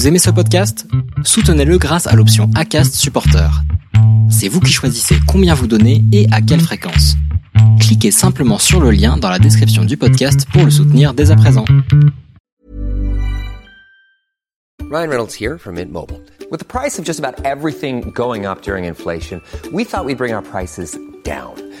[0.00, 0.86] Vous aimez ce podcast?
[1.24, 3.50] Soutenez-le grâce à l'option ACAST Supporter.
[4.30, 7.16] C'est vous qui choisissez combien vous donnez et à quelle fréquence.
[7.80, 11.36] Cliquez simplement sur le lien dans la description du podcast pour le soutenir dès à
[11.36, 11.66] présent.
[14.90, 16.22] Ryan Reynolds here from Mint Mobile.
[16.50, 20.32] With the price of just about everything going up during inflation, we thought we'd bring
[20.32, 21.52] our prices down.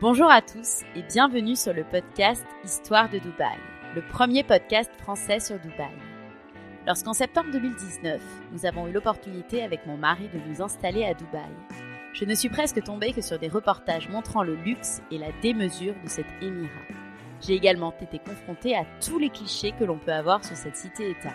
[0.00, 3.58] Bonjour à tous et bienvenue sur le podcast Histoire de Dubaï,
[3.94, 5.92] le premier podcast français sur Dubaï.
[6.86, 8.20] Lorsqu'en septembre 2019,
[8.52, 11.52] nous avons eu l'opportunité avec mon mari de nous installer à Dubaï,
[12.12, 15.94] je ne suis presque tombée que sur des reportages montrant le luxe et la démesure
[16.02, 16.70] de cet émirat.
[17.40, 21.34] J'ai également été confrontée à tous les clichés que l'on peut avoir sur cette cité-État.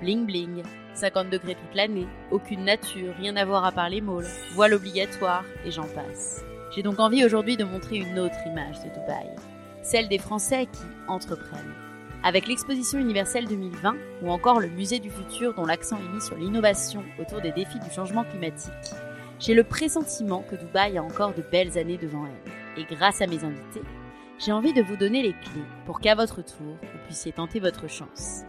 [0.00, 0.62] Bling bling,
[0.94, 5.44] 50 degrés toute l'année, aucune nature, rien à voir à part les malls, voile obligatoire
[5.64, 6.44] et j'en passe.
[6.74, 9.28] J'ai donc envie aujourd'hui de montrer une autre image de Dubaï,
[9.82, 11.74] celle des Français qui entreprennent.
[12.22, 16.36] Avec l'exposition universelle 2020 ou encore le musée du futur dont l'accent est mis sur
[16.36, 18.72] l'innovation autour des défis du changement climatique,
[19.38, 22.82] j'ai le pressentiment que Dubaï a encore de belles années devant elle.
[22.82, 23.82] Et grâce à mes invités,
[24.38, 27.86] j'ai envie de vous donner les clés pour qu'à votre tour, vous puissiez tenter votre
[27.86, 28.44] chance.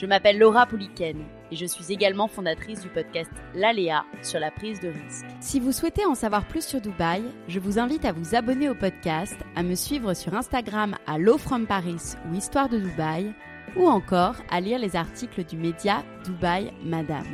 [0.00, 4.78] Je m'appelle Laura Pouliken et je suis également fondatrice du podcast L'Aléa sur la prise
[4.78, 5.26] de risque.
[5.40, 8.76] Si vous souhaitez en savoir plus sur Dubaï, je vous invite à vous abonner au
[8.76, 13.32] podcast, à me suivre sur Instagram à Low From Paris ou Histoire de Dubaï,
[13.76, 17.26] ou encore à lire les articles du média Dubaï Madame.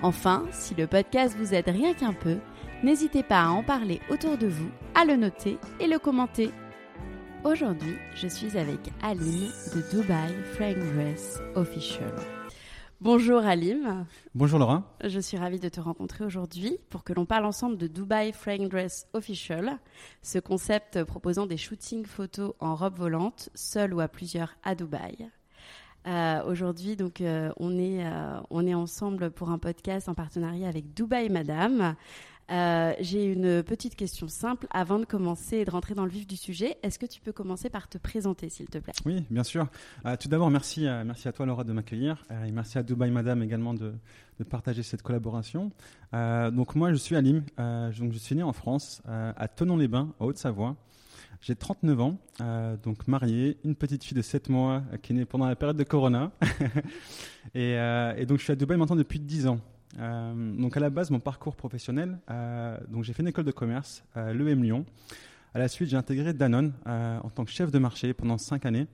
[0.00, 2.38] Enfin, si le podcast vous aide rien qu'un peu,
[2.82, 6.50] n'hésitez pas à en parler autour de vous, à le noter et le commenter.
[7.44, 12.10] Aujourd'hui, je suis avec Aline de Dubai Dress Official.
[13.02, 14.06] Bonjour Alim.
[14.34, 14.96] Bonjour Laura.
[15.04, 18.32] Je suis ravie de te rencontrer aujourd'hui pour que l'on parle ensemble de Dubai
[18.70, 19.78] Dress Official,
[20.22, 25.30] ce concept proposant des shootings photos en robe volante, seul ou à plusieurs à Dubaï.
[26.06, 30.68] Euh, aujourd'hui, donc, euh, on, est, euh, on est ensemble pour un podcast en partenariat
[30.68, 31.94] avec Dubaï Madame.
[32.50, 36.26] Euh, J'ai une petite question simple avant de commencer et de rentrer dans le vif
[36.26, 36.76] du sujet.
[36.82, 38.92] Est-ce que tu peux commencer par te présenter, s'il te plaît?
[39.06, 39.66] Oui, bien sûr.
[40.04, 43.10] Euh, tout d'abord, merci, euh, merci à toi Laura de m'accueillir et merci à Dubaï
[43.10, 43.94] Madame également de,
[44.50, 45.70] partager cette collaboration.
[46.12, 47.44] Donc moi, je suis Alim.
[47.56, 50.76] Donc je suis né en France, à Tonon-les-Bains, en Haute-Savoie.
[51.40, 52.18] J'ai 39 ans,
[52.82, 55.84] donc marié, une petite fille de 7 mois qui est née pendant la période de
[55.84, 56.32] Corona.
[57.54, 57.74] et,
[58.16, 59.60] et donc je suis à Dubaï maintenant depuis 10 ans.
[59.98, 63.52] Euh, donc à la base, mon parcours professionnel, euh, donc j'ai fait une école de
[63.52, 64.84] commerce, euh, l'EM Lyon.
[65.54, 68.66] À la suite, j'ai intégré Danone euh, en tant que chef de marché pendant 5
[68.66, 68.86] années.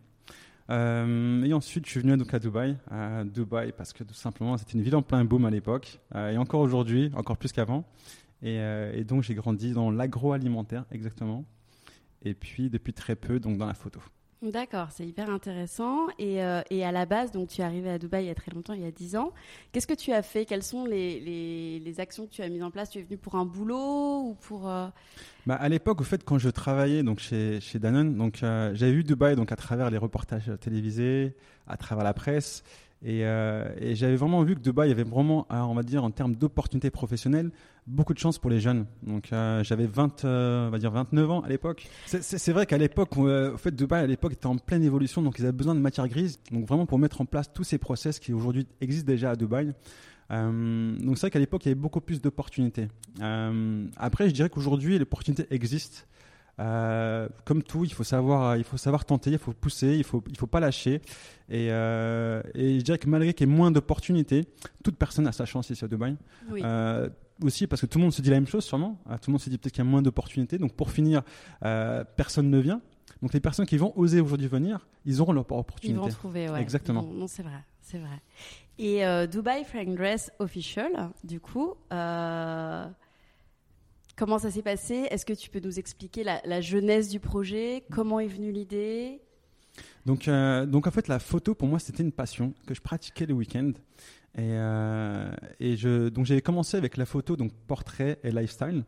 [0.69, 2.77] Et ensuite, je suis venu donc à Dubaï,
[3.25, 6.61] Dubaï parce que tout simplement, c'était une ville en plein boom à l'époque, et encore
[6.61, 7.85] aujourd'hui, encore plus qu'avant.
[8.41, 8.61] Et,
[8.95, 11.45] et donc, j'ai grandi dans l'agroalimentaire, exactement.
[12.23, 14.01] Et puis, depuis très peu, donc dans la photo.
[14.43, 16.07] D'accord, c'est hyper intéressant.
[16.19, 18.35] Et, euh, et à la base, donc tu es arrivé à Dubaï il y a
[18.35, 19.33] très longtemps, il y a 10 ans.
[19.71, 20.47] Qu'est-ce que tu as fait?
[20.47, 22.89] Quelles sont les, les, les actions que tu as mises en place?
[22.89, 24.71] Tu es venu pour un boulot ou pour...
[24.71, 24.87] euh,
[25.47, 28.93] Bah, à l'époque, au fait, quand je travaillais donc chez, chez Danone, donc euh, j'avais
[28.93, 31.35] vu Dubaï donc à travers les reportages télévisés,
[31.67, 32.65] à travers la presse,
[33.03, 36.11] et, euh, et j'avais vraiment vu que Dubaï avait vraiment, euh, on va dire, en
[36.11, 37.51] termes d'opportunités professionnelles,
[37.87, 38.85] beaucoup de chance pour les jeunes.
[39.03, 41.89] Donc euh, j'avais 20, euh, on va dire 29 ans à l'époque.
[42.07, 45.43] C'est- vrai qu'à l'époque, au fait, Dubaï à l'époque était en pleine évolution, donc ils
[45.45, 46.41] avaient besoin de matière grise.
[46.53, 49.73] Donc vraiment pour mettre en place tous ces process qui aujourd'hui existent déjà à Dubaï.
[50.31, 52.89] Donc c'est vrai qu'à l'époque, il y avait beaucoup plus d'opportunités.
[53.97, 56.07] Après, je dirais qu'aujourd'hui, l'opportunité existe.
[56.61, 60.23] Euh, comme tout, il faut savoir, il faut savoir tenter, il faut pousser, il faut,
[60.29, 61.01] il faut pas lâcher.
[61.49, 64.47] Et, euh, et je dirais que malgré qu'il y ait moins d'opportunités,
[64.85, 66.17] toute personne a sa chance ici à Dubaï.
[66.51, 66.61] Oui.
[66.63, 67.09] Euh,
[67.43, 68.99] aussi parce que tout le monde se dit la même chose sûrement.
[69.23, 70.59] Tout le monde se dit peut-être qu'il y a moins d'opportunités.
[70.59, 71.23] Donc pour finir,
[71.61, 72.83] personne ne vient.
[73.23, 75.99] Donc les personnes qui vont oser aujourd'hui venir, ils auront leur Ils opportunité.
[75.99, 76.61] vont trouver, ouais.
[76.61, 77.03] Exactement.
[77.03, 78.21] Non, non, c'est vrai, c'est vrai.
[78.79, 81.75] Et Dubai Frank Dress Official, du coup,
[84.21, 85.07] comment ça s'est passé?
[85.11, 87.85] Est-ce que tu peux nous expliquer la, jeunesse du projet?
[87.91, 89.23] Comment est venue l'idée?
[90.05, 93.25] Donc, euh, donc en fait, la photo pour moi c'était une passion que je pratiquais
[93.25, 93.73] le week-end.
[94.37, 98.85] Et, euh, et je, donc j'avais commencé avec la photo, donc portrait et lifestyle.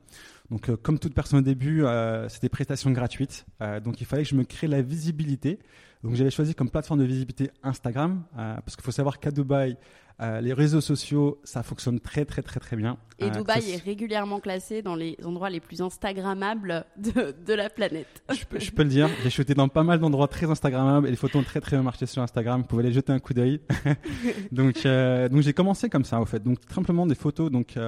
[0.52, 3.46] Donc, euh, comme toute personne au début, euh, c'était prestation gratuite.
[3.62, 5.58] Euh, donc, il fallait que je me crée la visibilité.
[6.04, 9.78] Donc, j'avais choisi comme plateforme de visibilité Instagram, parce qu'il faut savoir qu'à Dubaï,
[10.20, 12.98] les réseaux sociaux, ça fonctionne très, très, très, très bien.
[13.18, 18.22] Et Dubaï est régulièrement classé dans les endroits les plus Instagrammables de, de la planète.
[18.30, 19.08] je, peux, je peux le dire.
[19.22, 21.84] J'ai shooté dans pas mal d'endroits très Instagrammables et les photos ont très, très bien
[21.84, 22.62] marché sur Instagram.
[22.62, 23.60] Vous pouvez aller jeter un coup d'œil.
[24.52, 26.42] donc, donc j'ai commencé comme ça, au fait.
[26.42, 27.78] Donc, simplement des photos, donc,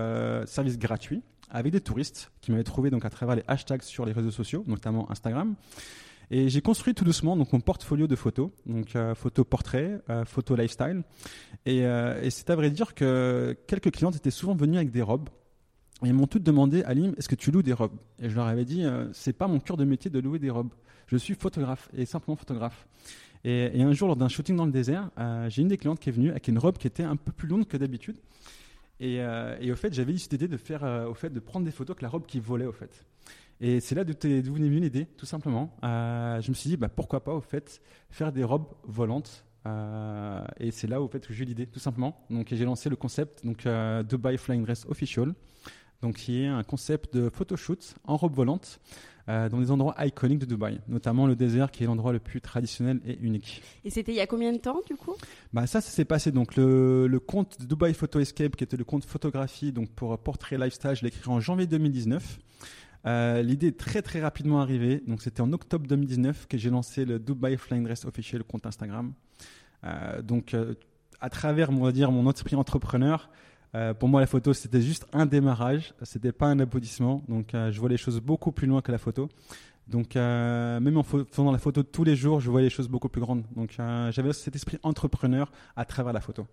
[0.46, 4.12] service gratuit avec des touristes qui m'avaient trouvé donc à travers les hashtags sur les
[4.12, 5.54] réseaux sociaux, notamment Instagram.
[6.30, 10.24] Et j'ai construit tout doucement donc mon portfolio de photos, donc euh, photos portraits, euh,
[10.56, 11.02] lifestyle.
[11.66, 15.02] Et, euh, et c'est à vrai dire que quelques clientes étaient souvent venues avec des
[15.02, 15.28] robes.
[16.04, 17.96] Et m'ont toutes demandé, Alim, est-ce que tu loues des robes?
[18.20, 20.50] Et je leur avais dit, euh, c'est pas mon cœur de métier de louer des
[20.50, 20.72] robes.
[21.06, 22.86] Je suis photographe et simplement photographe.
[23.44, 25.10] Et, un jour, lors d'un shooting dans le désert,
[25.48, 27.46] j'ai une des clientes qui est venue avec une robe qui était un peu plus
[27.46, 28.16] longue que d'habitude.
[29.00, 31.40] Et, euh, et au fait, j'avais eu cette idée de faire, euh, au fait, de
[31.40, 33.04] prendre des photos avec la robe qui volait, au fait.
[33.60, 35.76] Et c'est là d'où d'où venue l'idée, tout simplement.
[35.84, 37.80] Euh, je me suis dit, bah, pourquoi pas, au fait,
[38.10, 39.44] faire des robes volantes.
[40.60, 42.26] Et c'est là, au fait, que j'ai eu l'idée, tout simplement.
[42.28, 43.66] Donc, j'ai lancé le concept, donc
[44.06, 45.32] Dubai Flying Dress Official,
[46.02, 48.78] donc qui est un concept de photoshoot en robe volante
[49.28, 52.40] euh, dans des endroits iconiques de Dubaï, notamment le désert, qui est l'endroit le plus
[52.40, 53.62] traditionnel et unique.
[53.84, 55.14] Et c'était il y a combien de temps du coup?
[55.52, 56.32] Bah ça, ça s'est passé.
[56.32, 60.18] Donc le, le compte de Dubai Photo Escape, qui était le compte photographie, donc pour
[60.18, 62.38] portrait lifestyle, je l'ai créé en janvier 2019.
[63.06, 65.02] Euh, L'idée est très très rapidement arrivée.
[65.06, 68.66] Donc c'était en octobre 2019 que j'ai lancé le Dubai Flying Dress Official le compte
[68.66, 69.12] Instagram.
[69.84, 70.74] Euh, donc euh,
[71.20, 73.30] à travers, on va dire, mon esprit entrepreneur.
[73.74, 77.22] Euh, pour moi, la photo, c'était juste un démarrage, c'était pas un aboutissement.
[77.28, 79.28] Donc, euh, je vois les choses beaucoup plus loin que la photo.
[79.86, 82.88] Donc, euh, même en fa- faisant la photo tous les jours, je vois les choses
[82.88, 83.44] beaucoup plus grandes.
[83.54, 86.46] Donc, euh, j'avais cet esprit entrepreneur à travers la photo.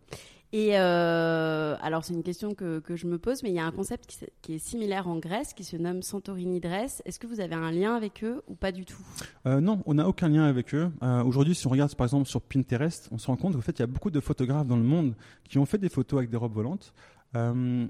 [0.53, 3.65] Et euh, alors c'est une question que, que je me pose, mais il y a
[3.65, 7.01] un concept qui, est similaire en Grèce, qui se nomme Santorini Dress.
[7.05, 9.01] Est-ce que vous avez un lien avec eux ou pas du tout?
[9.45, 10.91] Non, on n'a aucun lien avec eux.
[11.25, 13.79] Aujourd'hui, si on regarde par exemple sur Pinterest, on se rend compte qu'en fait, il
[13.79, 15.15] y a beaucoup de photographes dans le monde
[15.47, 16.93] qui ont fait des photos avec des robes volantes.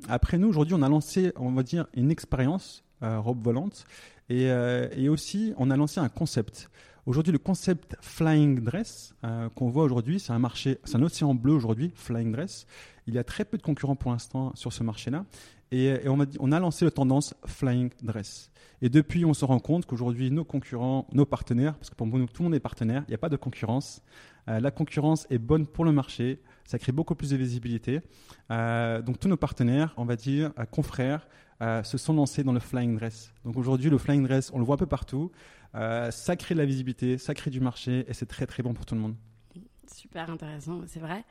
[0.07, 3.85] Après nous, aujourd'hui, on a lancé, on va dire, une expérience robe volante
[4.31, 6.69] et, euh, et aussi, on a lancé un concept.
[7.05, 11.33] Aujourd'hui, le concept Flying Dress euh, qu'on voit aujourd'hui, c'est un marché, c'est un océan
[11.33, 12.65] bleu aujourd'hui, Flying Dress.
[13.07, 15.25] Il y a très peu de concurrents pour l'instant sur ce marché-là.
[15.73, 18.51] Et, et on, a, on a lancé la tendance Flying Dress.
[18.81, 22.25] Et depuis, on se rend compte qu'aujourd'hui, nos concurrents, nos partenaires, parce que pour nous,
[22.27, 24.01] tout le monde est partenaire, il n'y a pas de concurrence.
[24.47, 27.99] Euh, la concurrence est bonne pour le marché, ça crée beaucoup plus de visibilité.
[28.49, 31.27] Euh, donc tous nos partenaires, on va dire, euh, confrères,
[31.61, 33.31] euh, se sont lancés dans le flying dress.
[33.45, 35.31] Donc aujourd'hui, le flying dress, on le voit un peu partout.
[35.75, 38.73] Euh, ça crée de la visibilité, ça crée du marché et c'est très très bon
[38.73, 39.15] pour tout le monde.
[39.93, 41.23] Super intéressant, c'est vrai.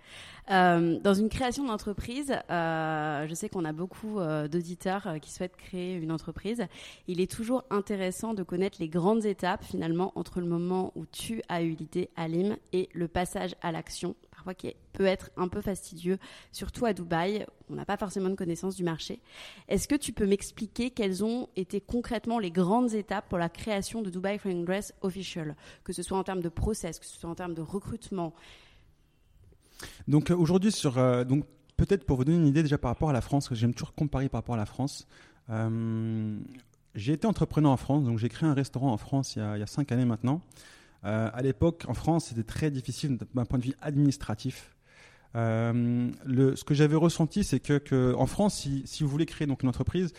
[0.50, 6.12] Euh, dans une création d'entreprise, je sais qu'on a beaucoup d'auditeurs qui souhaitent créer une
[6.12, 6.66] entreprise.
[7.08, 11.42] Il est toujours intéressant de connaître les grandes étapes finalement entre le moment où tu
[11.48, 15.60] as eu l'idée Alim et le passage à l'action, parfois qui peut être un peu
[15.60, 16.18] fastidieux,
[16.50, 17.44] surtout à Dubaï.
[17.68, 19.20] On n'a pas forcément de connaissance du marché.
[19.68, 24.00] Est-ce que tu peux m'expliquer quelles ont été concrètement les grandes étapes pour la création
[24.00, 27.28] de Dubai Flying Dress Official, que ce soit en termes de process, que ce soit
[27.28, 28.32] en termes de recrutement,
[30.08, 31.44] Donc euh, aujourd'hui, sur euh, donc
[31.76, 34.30] peut-être pour vous donner une idée déjà par rapport à la France, j'aime toujours comparer
[34.30, 35.06] par rapport à la France.
[35.50, 36.38] euh,
[36.94, 39.66] j'ai été entrepreneur en France, donc j'ai créé un restaurant en France il y a
[39.66, 40.40] cinq années maintenant.
[41.04, 44.76] Euh, à l'époque, en France, c'était très difficile d'un point de vue administratif.
[45.36, 49.68] Euh, ce que j'avais ressenti, c'est que, en France, si, vous voulez créer donc une
[49.68, 50.12] entreprise,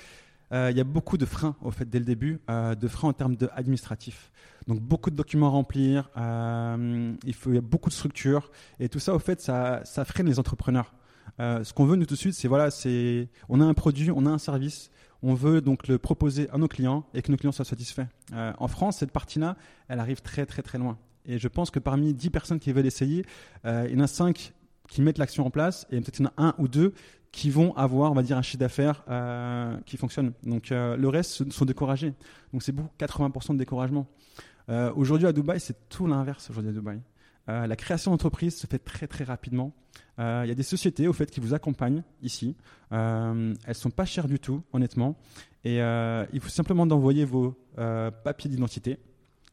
[0.52, 3.10] euh, il y a beaucoup de freins au fait dès le début, euh, de freins
[3.10, 4.32] en termes de administratif.
[4.68, 9.16] Donc beaucoup de documents à remplir, il y a beaucoup de structures et tout ça
[9.16, 10.94] au fait ça, freine les entrepreneurs.
[11.40, 14.26] Ce qu'on veut nous tout de suite, c'est voilà, c'est on a un produit, on
[14.26, 14.92] a un service,
[15.24, 18.08] on veut donc le proposer à nos clients et que nos clients soient satisfaits.
[18.34, 19.56] Euh, en France, cette partie-là,
[19.88, 20.98] elle arrive très très très loin.
[21.26, 23.26] Et je pense que parmi 10 personnes qui veulent essayer,
[23.66, 24.54] euh, il y en a 5
[24.90, 26.94] qui mettent l'action en place et peut-être il y en a un ou deux
[27.32, 30.34] qui vont avoir, on va dire, un chiffre d'affaires euh, qui fonctionne.
[30.44, 32.14] Donc le reste sont découragés.
[32.52, 34.08] Donc c'est beaucoup, 80% de découragement.
[34.96, 37.02] Aujourd'hui à Dubaï, c'est tout l'inverse aujourd'hui à Dubaï.
[37.52, 39.74] Euh, la création d'entreprise se fait très très rapidement.
[40.20, 42.56] Euh, Il y a des sociétés au fait qui vous accompagnent ici.
[42.92, 45.18] Euh, elles sont pas chères du tout, honnêtement.
[45.64, 47.58] Et euh, il faut simplement d'envoyer vos
[48.24, 49.00] papiers d'identité,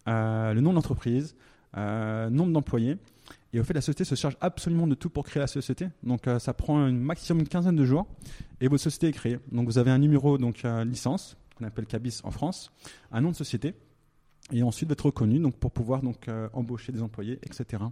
[0.07, 1.35] le nom de l'entreprise,
[1.75, 2.99] nombre d'employés.
[3.52, 5.88] Et au fait, la société se charge absolument de tout pour créer la société.
[6.02, 8.07] Donc, ça prend un maximum une quinzaine de jours
[8.61, 9.38] et votre société est créée.
[9.52, 12.71] Donc, vous avez un numéro donc licence qu'on appelle CABIS en France,
[13.11, 13.75] un nom de société
[14.52, 17.83] et ensuite d'être reconnu donc pour pouvoir donc euh, embaucher des employés, etc.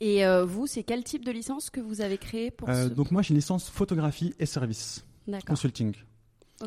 [0.00, 2.88] Et euh, vous, c'est quel type de licence que vous avez créé pour Euh, ce...
[2.88, 5.04] donc moi j'ai une licence photographie et service
[5.46, 5.94] consulting.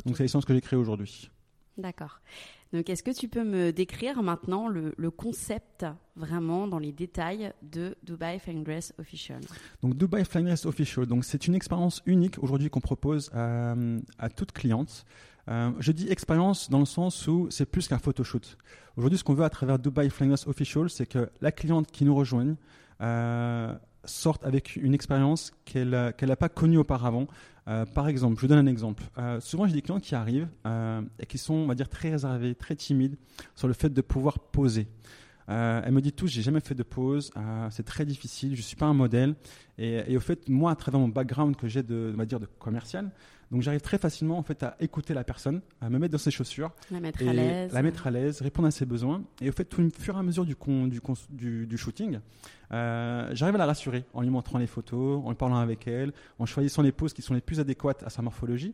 [0.05, 1.29] Donc c'est la licence que j'ai créée aujourd'hui.
[1.77, 2.21] D'accord.
[2.71, 7.95] Donc, est-ce que tu peux me décrire maintenant le, concept vraiment dans les détails de
[8.03, 9.41] Dubai Flying Dress Official?
[9.81, 13.75] Donc, Dubai Flying Dress Official, donc c'est une expérience unique aujourd'hui qu'on propose à,
[14.19, 15.05] à toute cliente.
[15.49, 18.57] Euh, je dis expérience dans le sens où c'est plus qu'un photoshoot.
[18.95, 22.05] Aujourd'hui, ce qu'on veut à travers Dubai Flying Dress Official, c'est que la cliente qui
[22.05, 22.55] nous rejoigne
[23.01, 23.73] euh,
[24.05, 27.27] sorte avec une expérience qu'elle n'a pas connue auparavant.
[27.67, 29.03] Euh, par exemple, je vous donne un exemple.
[29.17, 32.55] Euh, souvent, j'ai des clients qui arrivent euh, et qui sont, on dire, très réservés,
[32.55, 33.15] très timides
[33.55, 34.87] sur le fait de pouvoir poser.
[35.47, 37.31] Elle me dit tous, j'ai jamais fait de pause,
[37.69, 39.35] c'est très difficile, je suis pas un modèle.
[39.77, 42.39] Et, et, au fait, moi, à travers mon background que j'ai de, on va dire,
[42.39, 43.09] de commercial,
[43.53, 46.31] donc j'arrive très facilement en fait à écouter la personne, à me mettre dans ses
[46.31, 49.23] chaussures, la mettre à l'aise, la mettre à l'aise, répondre à ses besoins.
[49.41, 50.55] Et au fait, tout au fur et à mesure du,
[50.89, 52.19] du, du, du shooting,
[52.71, 56.47] euh, j'arrive à la rassurer en lui montrant les photos, en parlant avec elle, en
[56.47, 58.73] choisissant les poses qui sont les plus adéquates à sa morphologie.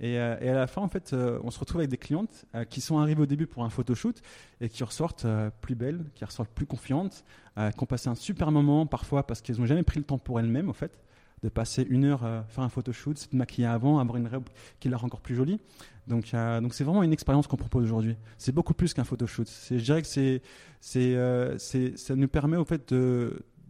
[0.00, 2.46] Et, euh, et, à la fin, en fait, euh, on se retrouve avec des clientes
[2.54, 4.20] euh, qui sont arrivées au début pour un photoshoot
[4.60, 5.26] et qui ressortent
[5.60, 7.24] plus belles, qui ressortent plus confiantes,
[7.56, 10.40] qui ont passé un super moment parfois parce qu'elles n'ont jamais pris le temps pour
[10.40, 10.98] elles-mêmes, en fait
[11.42, 14.88] de passer une heure à faire un photoshoot, se maquiller avant, avoir une robe qui
[14.88, 15.58] la rend encore plus jolie.
[16.06, 18.16] Donc, donc c'est vraiment une expérience qu'on propose aujourd'hui.
[18.36, 19.48] C'est beaucoup plus qu'un photoshoot.
[19.70, 20.42] Je dirais que c'est,
[20.80, 22.92] c'est, euh, ça nous permet au fait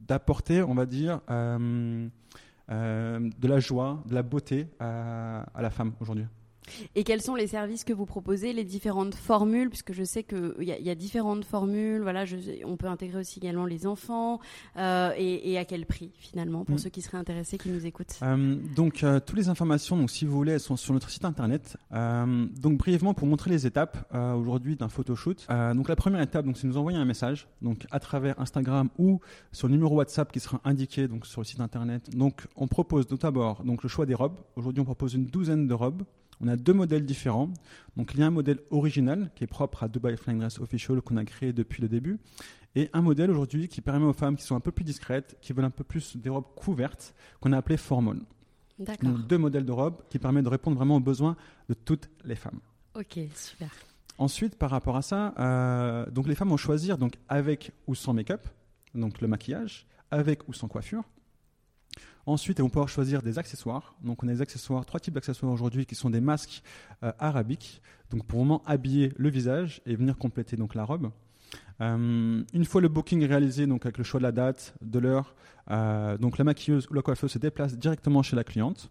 [0.06, 1.20] d'apporter, on va dire,
[2.70, 6.26] de la joie, de la beauté à, à la femme aujourd'hui.
[6.94, 10.54] Et quels sont les services que vous proposez, les différentes formules, puisque je sais qu'il
[10.60, 12.02] y, y, a différentes formules.
[12.02, 14.40] Voilà, je, on peut intégrer aussi également les enfants.
[14.76, 16.78] Euh, et, et, à quel prix finalement pour mmh.
[16.78, 18.18] ceux qui seraient intéressés, qui nous écoutent?
[18.22, 21.24] Euh, Donc euh, toutes les informations, donc si vous voulez, elles sont sur notre site
[21.24, 21.76] internet.
[21.90, 25.46] Donc brièvement pour montrer les étapes aujourd'hui d'un photoshoot.
[25.74, 29.20] Donc la première étape, donc c'est nous envoyer un message, donc à travers Instagram ou
[29.52, 32.10] sur le numéro WhatsApp qui sera indiqué donc sur le site internet.
[32.16, 34.38] Donc on propose tout d'abord donc le choix des robes.
[34.56, 36.04] Aujourd'hui on propose une douzaine de robes.
[36.40, 37.50] On a deux modèles différents.
[37.96, 41.00] Donc, il y a un modèle original qui est propre à Dubai Flying Dress Official
[41.02, 42.18] qu'on a créé depuis le début.
[42.74, 45.52] Et un modèle aujourd'hui qui permet aux femmes qui sont un peu plus discrètes, qui
[45.52, 47.76] veulent un peu plus des robes couvertes, qu'on a appelé.
[48.78, 49.10] D'accord.
[49.10, 51.36] Donc, deux modèles de robes qui permettent de répondre vraiment aux besoins
[51.68, 52.60] de toutes les femmes.
[52.94, 53.70] Ok, super.
[54.18, 58.12] Ensuite, par rapport à ça, euh, donc les femmes vont choisir donc avec ou sans
[58.12, 58.46] make-up,
[58.94, 61.04] donc le maquillage, avec ou sans coiffure.
[62.26, 63.94] Ensuite, elles vont pouvoir choisir des accessoires.
[64.02, 66.62] Donc, on a des accessoires, trois types d'accessoires aujourd'hui qui sont des masques
[67.02, 67.80] euh, arabiques.
[68.10, 71.10] Donc, pour vraiment habiller le visage et venir compléter donc la robe.
[71.80, 75.34] Euh, une fois le booking réalisé, donc avec le choix de la date, de l'heure,
[75.70, 78.90] euh, donc la maquilleuse ou la se déplace directement chez la cliente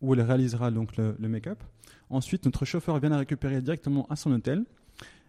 [0.00, 1.62] où elle réalisera donc le, le make-up.
[2.08, 4.64] Ensuite, notre chauffeur vient la récupérer directement à son hôtel.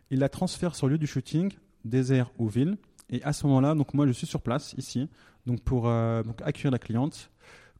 [0.09, 1.51] Il la transfère sur le lieu du shooting,
[1.85, 2.77] désert ou ville.
[3.11, 5.09] Et à ce moment-là, donc moi je suis sur place ici,
[5.45, 7.29] donc pour euh, donc accueillir la cliente,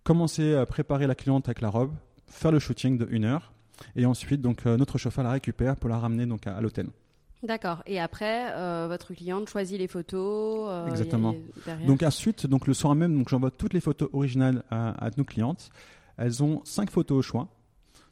[0.04, 1.94] commencer à préparer la cliente avec la robe,
[2.28, 3.54] faire le shooting de une heure,
[3.96, 6.88] et ensuite donc euh, notre chauffeur la récupère pour la ramener donc à, à l'hôtel.
[7.44, 7.82] D'accord.
[7.88, 10.68] Et après, euh, votre cliente choisit les photos.
[10.70, 11.34] Euh, Exactement.
[11.88, 15.24] Donc ensuite, donc le soir même, donc j'envoie toutes les photos originales à, à, nos
[15.24, 15.70] clientes.
[16.18, 17.48] Elles ont cinq photos au choix.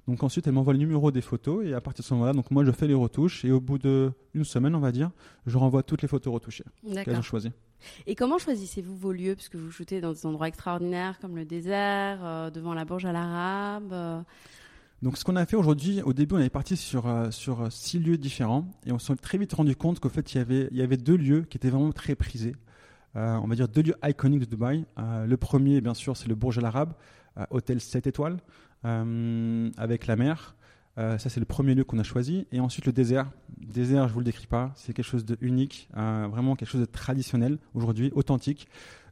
[0.08, 2.50] Donc ensuite, elles m'envoient le numéro des photos et à partir de ce moment-là, donc
[2.52, 5.12] moi je fais les retouches et au bout d'une semaine, on va dire,
[5.46, 6.64] je renvoie toutes les photos retouchées
[7.04, 7.52] qu'elles ont choisies.
[8.08, 9.36] Et comment choisissez-vous vos lieux?
[9.36, 13.16] Puisque vous shootez dans des endroits extraordinaires comme le désert, euh, devant la Burj Al
[13.16, 13.94] Arab.
[13.94, 14.22] Euh...
[15.02, 18.00] Donc, ce qu'on a fait aujourd'hui, au début, on est parti sur, euh, sur six
[18.00, 20.78] lieux différents et on s'est très vite rendu compte qu'au fait, il y, avait, il
[20.78, 22.56] y avait deux lieux qui étaient vraiment très prisés.
[23.16, 24.86] On va dire deux lieux iconiques de Dubaï.
[24.98, 26.94] Le premier, bien sûr, c'est le Burj Al Arab,
[27.40, 28.38] euh, hôtel 7 étoiles,
[28.84, 30.56] avec la mer.
[30.96, 32.48] ça, c'est le premier lieu qu'on a choisi.
[32.52, 33.30] Et ensuite, le désert.
[33.58, 34.72] Désert, je vous le décris pas.
[34.76, 38.68] C'est quelque chose de unique, vraiment quelque chose de traditionnel aujourd'hui, authentique.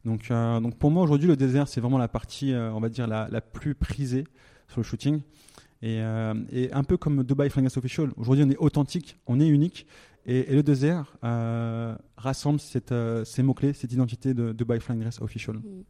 [0.05, 3.27] Donc, donc pour moi, aujourd'hui, le désert, c'est vraiment la partie, on va dire, la,
[3.29, 4.25] la plus prisée
[4.67, 5.21] sur le shooting.
[5.81, 9.47] Et, euh, et, un peu comme Dubai Flying Official, aujourd'hui on est authentique, on est
[9.47, 9.86] unique,
[10.25, 12.59] et, le désert euh, rassemble
[12.91, 15.57] euh, ces mots-clés, cette identité de Dubai Flying Official.
[15.57, 15.83] Mmh.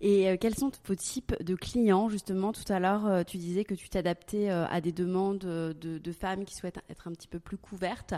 [0.00, 2.08] Et euh, quels sont vos types de clients?
[2.08, 6.12] Justement, tout à l'heure, euh, tu disais que tu t'adaptais euh, à des demandes de,
[6.12, 8.14] femmes qui souhaitent être un petit peu plus couvertes.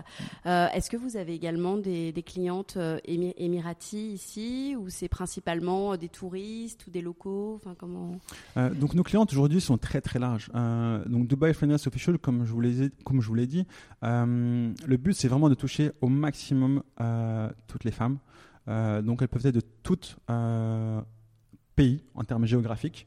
[0.46, 6.08] Euh, Est-ce que vous avez également des, clientes émir émiraties ici, ou c'est principalement des
[6.08, 7.60] touristes ou des locaux?
[8.56, 10.50] Donc, nos clientes aujourd'hui sont très très larges.
[11.06, 13.66] donc, Dubai Finance Official, comme je vous l'ai comme je vous l'ai dit,
[14.02, 16.82] le but c'est vraiment de toucher au maximum
[17.68, 18.18] toutes les femmes.
[18.66, 20.16] donc, elles peuvent être de toutes
[21.75, 23.07] pays en termes géographiques.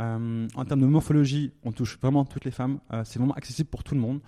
[0.00, 2.78] Euh, en termes de morphologie, on touche vraiment toutes les femmes.
[2.92, 4.20] Euh, c'est vraiment accessible pour tout le monde.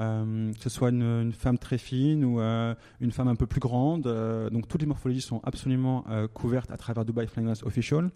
[0.00, 4.02] Euh, que ce soit une, femme très fine ou une femme un peu plus grande.
[4.52, 8.10] Donc toutes les morphologies sont absolument couvertes à travers Dubai Flying Official.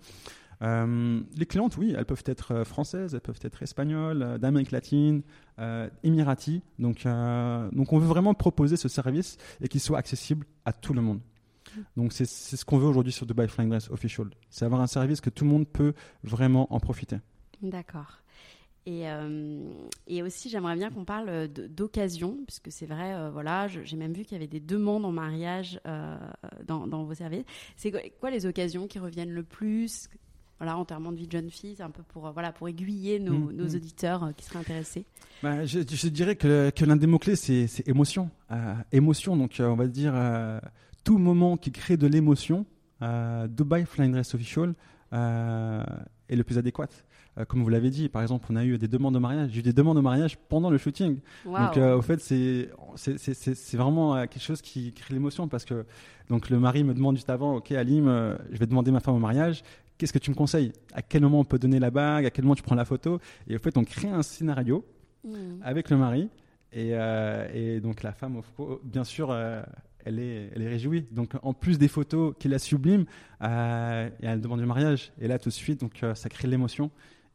[0.61, 5.23] Les clientes, oui, elles peuvent être françaises, elles peuvent être espagnoles, d'Amérique latine,
[6.03, 6.63] émirati.
[6.81, 11.01] Donc, donc, on veut vraiment proposer ce service et qu'il soit accessible à tout le
[11.01, 11.21] monde.
[11.97, 14.29] Donc, c'est ce qu'on veut aujourd'hui sur Dubai Flying Dress Official.
[14.51, 17.19] C'est avoir un service que tout le monde peut vraiment en profiter.
[17.63, 18.19] D'accord.
[18.87, 19.71] Et, euh,
[20.07, 24.15] et aussi, j'aimerais bien qu'on parle euh, d'occasion, puisque c'est vrai, euh, voilà, j'ai même
[24.15, 26.17] vu qu'il y avait des demandes en mariage euh,
[26.67, 27.45] dans, dans vos services.
[27.77, 30.09] C'est quoi, quoi les occasions qui reviennent le plus
[30.59, 33.35] voilà, enterrement de vie de jeune fille, c'est un peu pour, voilà, pour aiguiller nos,
[33.35, 33.75] Mm, nos mm.
[33.77, 35.05] auditeurs qui seraient intéressés?
[35.43, 38.31] Bah, je, je dirais que, que l'un des mots-clés, c'est c'est émotion.
[38.91, 40.15] Émotion, donc on va dire
[41.09, 42.67] tout moment qui crée de l'émotion,
[43.01, 44.75] euh, Dubai Flying Dress Official
[45.15, 45.83] euh,
[46.29, 46.89] est le plus adéquat.
[47.39, 49.49] Euh, comme vous l'avez dit, par exemple, on a eu des demandes de mariage.
[49.53, 51.21] J'ai eu des demandes de mariage pendant le shooting.
[51.47, 55.87] Donc, euh, au fait, c'est c'est- vraiment quelque chose qui crée l'émotion parce que
[56.29, 58.05] donc le mari me demande juste avant, ok, Alim,
[58.53, 59.63] je vais demander ma femme au mariage.
[59.97, 60.73] Qu'est-ce que tu me conseilles?
[60.93, 62.27] À quel moment on peut donner la bague?
[62.27, 63.19] À quel moment tu prends la photo?
[63.49, 64.85] Et au fait, on crée un scénario
[65.25, 65.63] Mm.
[65.63, 66.29] avec le mari.
[66.71, 68.43] Et, euh, et donc la femme,
[68.85, 69.63] bien sûr, euh,
[70.09, 71.07] elle, est, elle est réjouie.
[71.13, 73.05] Donc en plus des photos qui la subliment,
[73.43, 75.13] euh, elle demande du mariage.
[75.21, 76.91] Et là tout de suite, donc euh, ça crée de l'émotion.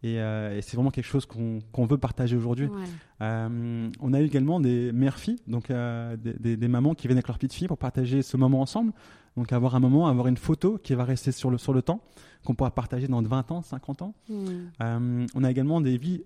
[0.06, 2.66] Et, euh, et c'est vraiment quelque chose qu'on veut partager aujourd'hui.
[2.68, 2.84] Ouais.
[3.22, 7.08] Euh, on a eu également des mères filles, donc euh, des, des- des mamans qui
[7.08, 8.92] viennent avec leurs petites filles pour partager ce moment ensemble.
[9.38, 12.02] Donc avoir un moment, avoir une photo qui va rester sur le, sur le temps,
[12.44, 14.14] qu'on pourra partager dans 20 ans, 50 ans.
[14.30, 14.46] Mm.
[14.82, 16.22] Euh, on a également des, vies,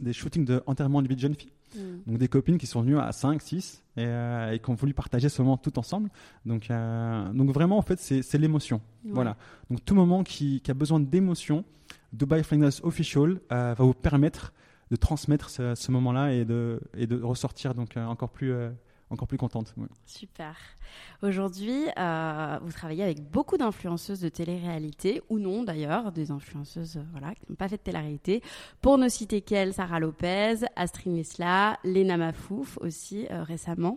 [0.00, 1.50] des shootings d'enterrement de vie de jeunes filles.
[1.74, 1.80] Mm.
[2.06, 4.94] Donc des copines qui sont venues à 5, 6 et, euh, et qui ont voulu
[4.94, 6.10] partager ce moment tout ensemble.
[6.44, 8.80] Donc, euh, donc vraiment, en fait, c'est l'émotion.
[9.04, 9.12] Ouais.
[9.14, 9.36] Voilà.
[9.70, 11.64] Donc tout moment qui, qui a besoin d'émotion,
[12.12, 14.52] Dubai Dress Official euh, va vous permettre
[14.90, 18.54] de transmettre ce, ce moment-là et de, et de ressortir donc encore plus,
[19.10, 19.74] encore plus contente.
[20.04, 20.56] Super.
[21.22, 27.32] Aujourd'hui, euh, vous travaillez avec beaucoup d'influenceuses de télé-réalité, ou non d'ailleurs, des influenceuses euh,
[27.34, 28.42] qui n'ont pas fait de télé-réalité.
[28.80, 33.96] Pour ne citer qu'elles, Sarah Lopez, Astrid Nesla, Lena Mafouf aussi euh, récemment.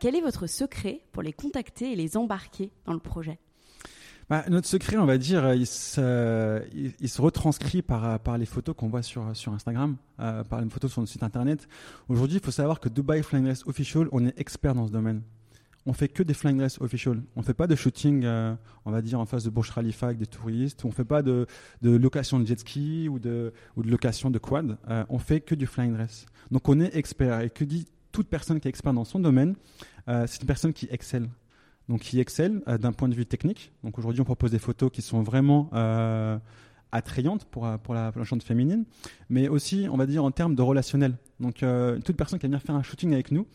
[0.00, 3.38] Quel est votre secret pour les contacter et les embarquer dans le projet?
[4.32, 8.74] Bah, notre secret, on va dire, euh, il se, retranscrit par, euh, par les photos
[8.74, 11.68] qu'on voit sur, Instagram, euh, par les photos sur notre site internet.
[12.08, 15.20] Aujourd'hui, il faut savoir que Dubai Flying Dress Official, on est expert dans ce domaine.
[15.84, 17.20] On fait que des flying dress official.
[17.36, 18.24] On fait pas de shooting,
[18.86, 20.82] on va dire, en face de Burj Khalifa avec des touristes.
[20.86, 21.46] On fait pas de,
[21.82, 24.78] location de jet ski ou de, location de quad.
[24.88, 26.24] Euh, on fait que du flying dress.
[26.50, 27.40] Donc on est expert.
[27.40, 29.56] Et que dit toute personne qui est expert dans son domaine,
[30.06, 31.28] c'est une personne qui excelle
[31.88, 33.72] donc qui excelle euh, d'un point de vue technique.
[33.84, 36.38] Donc aujourd'hui, on propose des photos qui sont vraiment euh,
[36.92, 38.84] attrayantes pour, euh, pour la, pour féminine,
[39.28, 41.16] mais aussi, on va dire, en termes de relationnel.
[41.40, 41.64] Donc
[42.04, 43.46] toute personne qui va venir faire un shooting avec nous,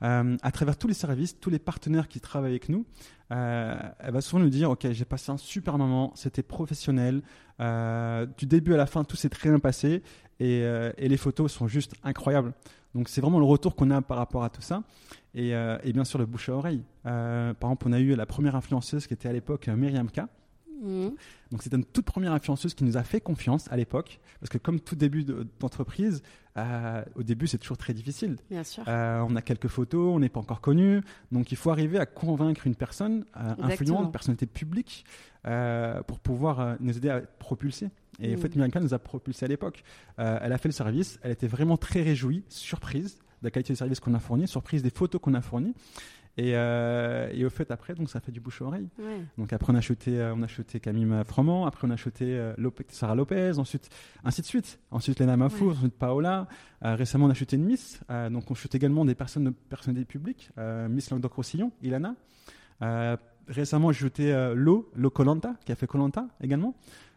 [0.00, 2.84] à travers tous les services, tous les partenaires qui travaillent avec nous,
[3.30, 7.22] elle va souvent nous dire, OK, j'ai passé un super moment, c'était professionnel,
[7.60, 10.02] du début à la fin, tout s'est très bien passé,
[10.40, 12.52] et, euh, et les photos sont juste incroyables.
[12.94, 14.82] Donc c'est vraiment le retour qu'on a par rapport à tout ça.
[15.34, 16.82] Et, euh, bien sûr le bouche à oreille.
[17.06, 20.22] Euh, par exemple, on a eu la première influenceuse qui était à l'époque Myriam K.
[20.82, 21.14] Mhm.
[21.50, 24.20] Donc c'était une toute première influenceuse qui nous a fait confiance à l'époque.
[24.40, 26.22] Parce que comme tout début de- d'entreprise,
[26.56, 28.36] euh, au début c'est toujours très difficile.
[28.50, 28.84] Bien sûr.
[28.86, 31.00] Euh, on a quelques photos, on n'est pas encore connu.
[31.32, 35.04] Donc il faut arriver à convaincre une personne euh, influente, une personnalité publique,
[35.46, 37.88] euh, pour pouvoir nous aider à être propulser.
[38.20, 38.40] Et en Mm.
[38.40, 39.82] fait, K nous a propulsé à l'époque.
[40.16, 43.76] Elle a fait le service, elle était vraiment très réjouie, surprise de la qualité du
[43.76, 45.72] service qu'on a fourni, surprise des photos qu'on a fournies.
[46.40, 48.88] Et, euh, et au fait, après, donc ça fait du bouche à oreille.
[48.98, 49.24] Ouais.
[49.36, 52.26] Donc après, on a shooté, euh, on a shooté Camille Froment, après on a shooté
[52.38, 53.90] euh, Lopez- Sarah Lopez, ensuite
[54.24, 54.78] ainsi de suite.
[54.92, 55.72] Ensuite Lena Mafou, Ouais.
[55.72, 56.46] ensuite Paola.
[56.80, 58.00] Récemment, on a shooté une Miss.
[58.30, 60.50] Donc on shoot également des personnes de personnalités publiques.
[60.88, 62.14] Miss Languedoc-Roussillon, Ilana.
[63.48, 66.74] Récemment, j'ai euh, Lo, Lo Colanta, qui a fait Colanta également.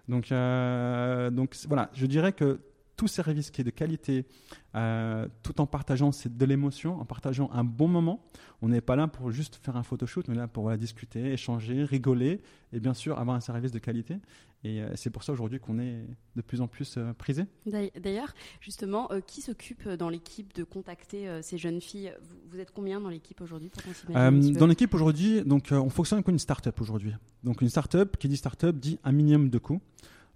[0.08, 2.60] Donc, donc voilà, je dirais que
[3.02, 4.28] tout service qui est de qualité,
[4.76, 8.24] euh, tout en partageant c'est de l'émotion, en partageant un bon moment.
[8.62, 11.34] On n'est pas là pour juste faire un photoshoot, on est là pour voilà, discuter,
[11.34, 12.42] échanger, rigoler
[12.74, 14.18] et bien sûr avoir un service de qualité.
[14.64, 17.46] Et euh, c'est pour ça aujourd'hui qu'on est de plus en plus euh, prisé.
[17.66, 22.14] D'ail- D'ailleurs, justement, qui s'occupe dans l'équipe de contacter ces jeunes filles?
[22.22, 23.72] Vous, vous êtes combien dans l'équipe aujourd'hui
[24.60, 27.14] dans l'équipe aujourd'hui, donc on fonctionne comme une start-up aujourd'hui.
[27.44, 29.82] Donc une start-up qui dit start-up dit un minimum de coûts.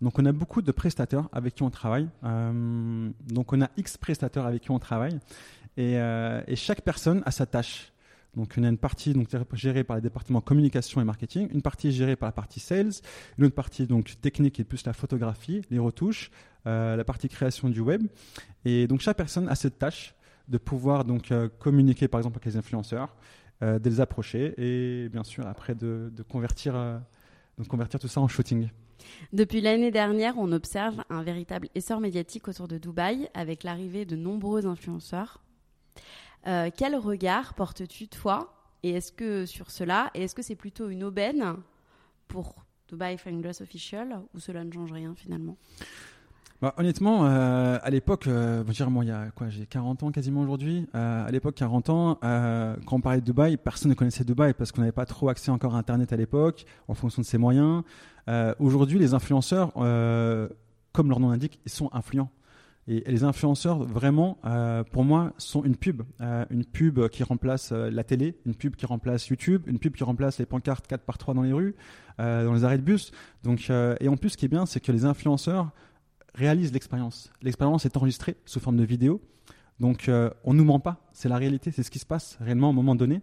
[0.01, 2.10] Donc on a beaucoup de prestataires avec qui on travaille.
[2.23, 5.19] Euh, donc on a X prestataires avec qui on travaille
[5.77, 7.91] et, euh, et chaque personne a sa tâche.
[8.36, 11.93] Donc on a une partie donc gérée par le département communication et marketing, une partie
[11.93, 12.91] gérée par la partie sales,
[13.38, 16.31] une autre partie donc technique et plus la photographie, les retouches,
[16.67, 18.03] euh, la partie création du web.
[18.65, 20.15] Et donc chaque personne a cette tâche
[20.49, 23.15] de pouvoir donc communiquer par exemple avec les influenceurs,
[23.62, 26.75] de les approcher et bien sûr après de, de convertir
[27.58, 28.69] donc convertir tout ça en shooting.
[29.34, 34.15] Depuis l'année dernière, on observe un véritable essor médiatique autour de Dubaï avec l'arrivée de
[34.15, 35.41] nombreux influenceurs.
[36.48, 38.54] Euh, quel regard portes-tu toi?
[38.84, 41.56] Et est-ce que sur cela, et est-ce que c'est plutôt une aubaine
[42.28, 42.56] pour
[42.88, 45.58] Dubai Dress Official ou cela ne change rien finalement?
[46.65, 50.41] Bah, honnêtement, euh, à l'époque, euh, dire moi, il y a j'ai 40 ans quasiment
[50.41, 50.88] aujourd'hui.
[50.95, 54.71] Euh, à l'époque, 40 ans, quand on parlait de Dubaï, personne ne connaissait Dubaï parce
[54.71, 57.84] qu'on n'avait pas trop accès encore à Internet à l'époque, en fonction de ses moyens.
[58.58, 62.32] Aujourd'hui, les influenceurs, comme leur nom l'indique, ils sont influents.
[62.88, 64.39] Et, les influenceurs, vraiment,
[64.91, 66.01] pour moi, sont une pub.
[66.49, 70.39] Une pub qui remplace la télé, une pub qui remplace YouTube, une pub qui remplace
[70.39, 71.75] les pancartes 4 par 3 dans les rues,
[72.17, 73.12] dans les arrêts de bus.
[73.43, 75.69] Donc, et en plus, ce qui est bien, c'est que les influenceurs
[76.36, 77.32] réalisent l'expérience.
[77.41, 79.21] L'expérience est enregistrée sous forme de vidéo.
[79.80, 81.02] Donc, euh, on nous ment pas.
[81.12, 83.21] C'est la réalité, c'est ce qui se passe réellement au moment donné.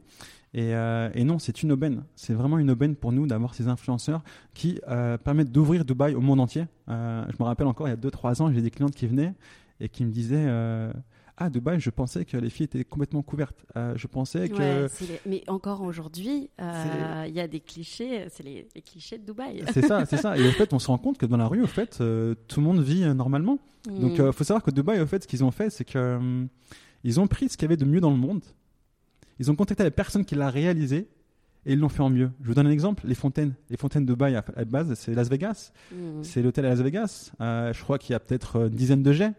[0.55, 2.05] Et, euh, non, c'est une aubaine.
[2.15, 4.23] C'est vraiment une aubaine pour nous d'avoir ces influenceurs
[4.53, 6.67] qui euh, permettent d'ouvrir Dubaï au monde entier.
[6.89, 9.35] Je me rappelle encore, il y a 2-3 ans, j'ai des clientes qui venaient
[9.81, 10.47] et qui me disaient
[11.43, 13.65] euh, Ah, Dubaï, je pensais que les filles étaient complètement couvertes.
[13.77, 14.55] Euh, je pensais que.
[14.57, 18.83] Ouais, c'est les- Mais encore aujourd'hui, euh, il y a des clichés, c'est les, les
[18.83, 19.65] clichés de Dubaï.
[19.73, 20.37] C'est ça, c'est ça.
[20.39, 22.61] Et au fait, on se rend compte que dans la rue, au fait, euh, tout
[22.61, 23.59] le monde vit normalement.
[23.89, 24.27] Donc, Mm.
[24.27, 26.45] il faut savoir que Dubaï, au fait, ce qu'ils ont fait, c'est que euh,
[27.05, 28.43] ils ont pris ce qu'il y avait de mieux dans le monde.
[29.39, 31.09] Ils ont contacté la personne qui l'a réalisé
[31.67, 32.31] et ils l'ont fait en mieux.
[32.43, 33.55] Je vous donne un exemple les fontaines.
[33.71, 35.73] Les fontaines de Dubaï, à à la base, c'est Las Vegas.
[35.93, 36.23] Mm.
[36.23, 37.33] C'est l'hôtel à Las Vegas.
[37.41, 39.33] Euh, je crois qu'il y a peut-être une dizaine de jets.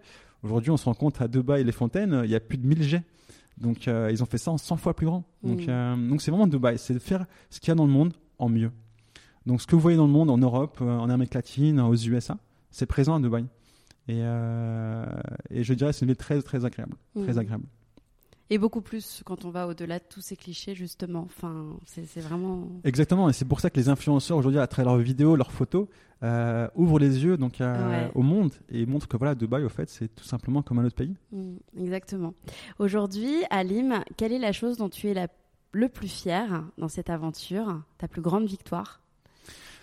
[0.44, 2.84] Aujourd'hui, on se rend compte à Dubaï, les fontaines, il y a plus de 1000
[2.84, 3.04] jets.
[3.58, 5.24] Donc, euh, ils ont fait ça en 100 fois plus grand.
[5.44, 5.70] Donc, Mm.
[5.70, 6.78] euh, donc c'est vraiment Dubaï.
[6.78, 8.72] C'est de faire ce qu'il y a dans le monde en mieux.
[9.46, 11.96] Donc, ce que vous voyez dans le monde, en Europe, euh, en Amérique latine, aux
[11.96, 12.38] USA,
[12.72, 13.46] c'est présent à Dubaï.
[14.10, 14.20] Et,
[15.50, 16.96] et je dirais, c'est une ville très, très agréable.
[17.16, 17.38] Très Mm.
[17.40, 17.64] agréable.
[18.54, 21.22] Et beaucoup plus quand on va au-delà de tous ces clichés, justement.
[21.26, 22.68] Enfin, c'est vraiment.
[22.84, 25.88] Exactement, et c'est pour ça que les influenceurs aujourd'hui, à travers leurs vidéos, leurs photos,
[26.22, 28.12] euh, ouvrent les yeux donc à- Ouais.
[28.14, 30.96] au monde et montrent que voilà, Dubaï, au fait, c'est tout simplement comme un autre
[30.96, 31.16] pays.
[31.32, 32.36] Mm, exactement.
[32.78, 35.30] Aujourd'hui, Alim, quelle est la chose dont tu es la-
[35.72, 39.02] le plus fier dans cette aventure Ta plus grande victoire?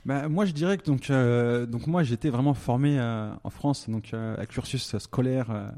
[0.06, 3.90] Bah, moi, je dirais que donc, euh, donc moi, j'étais vraiment formé euh, en France,
[3.90, 5.68] donc euh, avec cursus scolaire euh,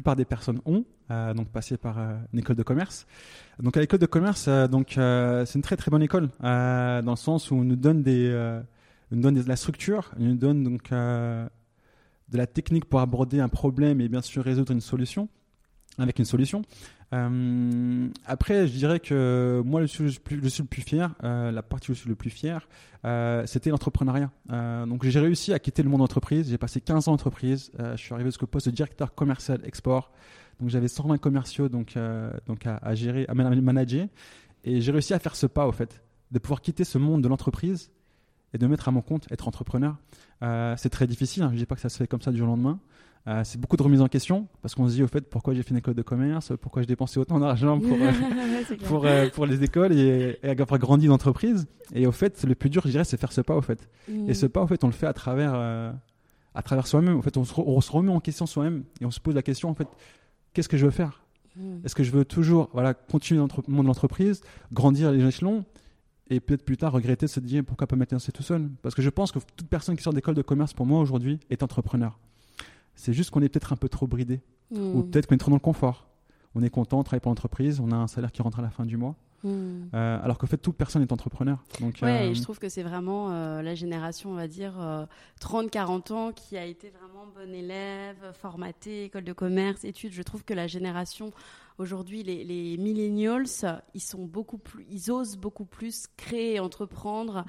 [0.00, 3.06] plupart des personnes ont, euh, donc passé par euh, une école de commerce.
[3.62, 7.02] Donc à l'école de commerce, euh, donc euh, c'est une très très bonne école dans
[7.04, 8.32] le sens où on nous donne des,
[9.12, 11.48] on nous donne de la structure, on nous donne donc de
[12.32, 15.28] la technique pour aborder un problème et bien sûr résoudre une solution
[16.00, 16.62] avec une solution.
[17.12, 21.94] Euh, après, je dirais que moi, je suis le plus, fier, euh, la partie où
[21.94, 22.68] je suis le plus fier,
[23.04, 24.30] euh, c'était l'entrepreneuriat.
[24.48, 26.50] Donc j'ai réussi à quitter le monde entreprise.
[26.50, 27.72] J'ai passé 15 ans en entreprise.
[27.78, 30.12] Je suis arrivé jusqu'au poste de directeur commercial export.
[30.60, 31.94] Donc j'avais 120 commerciaux donc,
[32.46, 34.06] donc à, gérer, à man- manager.
[34.64, 37.28] Et j'ai réussi à faire ce pas au fait, de pouvoir quitter ce monde de
[37.28, 37.90] l'entreprise
[38.52, 39.96] et de me mettre à mon compte, être entrepreneur.
[40.76, 41.42] C'est très difficile.
[41.42, 41.50] Hein.
[41.52, 42.78] Je dis pas que ça se fait comme ça du jour au lendemain.
[43.26, 45.62] Euh, c'est beaucoup de remise en question parce qu'on se dit au fait pourquoi j'ai
[45.62, 49.44] fait une école de commerce, pourquoi j'ai dépensé autant d'argent pour, euh, pour, euh, pour
[49.46, 51.66] les écoles et, et avoir grandi d'entreprise.
[51.94, 53.88] Et au fait, le plus dur, je dirais, c'est faire ce pas au fait.
[54.08, 54.30] Mm.
[54.30, 55.54] Et ce pas, au fait, on le fait à travers,
[56.54, 57.16] à travers soi-même.
[57.18, 59.34] En fait, on se, re- on se remet en question soi-même et on se pose
[59.34, 59.88] la question, en fait,
[60.54, 61.22] qu'est-ce que je veux faire?
[61.56, 61.84] Mm.
[61.84, 64.40] Est-ce que je veux toujours voilà, continuer dans le monde de l'entreprise,
[64.72, 65.64] grandir les échelons
[66.30, 68.94] et peut-être plus tard regretter de se dire pourquoi pas m'être lancé tout seul Parce
[68.94, 71.62] que je pense que toute personne qui sort d'école de commerce, pour moi, aujourd'hui, est
[71.62, 72.18] entrepreneur.
[72.94, 74.40] C'est juste qu'on est peut-être un peu trop bridé
[74.72, 76.06] ou peut-être qu'on est trop dans le confort.
[76.54, 78.70] On est content, on travaille pour l'entreprise, on a un salaire qui rentre à la
[78.70, 79.14] fin du mois.
[79.42, 79.84] Mm.
[79.94, 81.58] Euh, alors qu'en fait, toute personne est entrepreneur.
[81.80, 84.78] Donc, Ouais, euh, et je trouve que c'est vraiment euh, la génération, on va dire,
[84.80, 85.06] euh,
[85.40, 90.12] 30-40 ans qui a été vraiment bon élève, formaté, école de commerce, études.
[90.12, 91.32] Je trouve que la génération,
[91.78, 93.46] aujourd'hui, les, les millennials,
[93.94, 97.44] ils sont beaucoup plus, ils osent beaucoup plus créer et entreprendre